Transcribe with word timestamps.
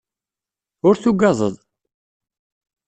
Ur 0.87 0.95
tugadeḍ. 1.03 1.55